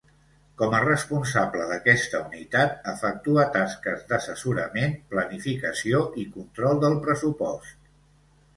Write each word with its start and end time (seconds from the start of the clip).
Com 0.59 0.71
a 0.77 0.77
responsable 0.83 1.67
d'aquesta 1.71 2.21
Unitat 2.29 2.89
efectua 2.93 3.45
tasques 3.57 4.03
d'assessorament, 4.13 4.97
planificació 5.15 6.03
i 6.25 6.29
control 6.39 6.83
del 6.87 7.01
pressupost. 7.07 7.81